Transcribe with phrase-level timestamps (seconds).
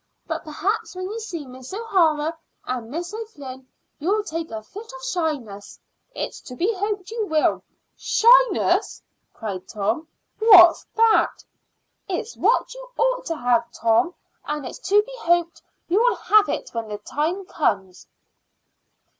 [0.25, 3.67] But perhaps when you see Miss O'Hara and Miss O'Flynn
[3.99, 5.79] you'll take a fit of shyness.
[6.15, 7.63] It's to be hoped you will."
[7.95, 10.07] "Shyness!" cried Tom.
[10.39, 11.43] "What's that?"
[12.09, 16.49] "It's what you ought to have, Tom, and it's to be hoped you will have
[16.49, 18.07] it when the time comes."